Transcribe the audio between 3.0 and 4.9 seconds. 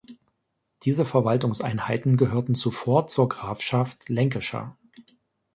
zur Grafschaft Lancashire.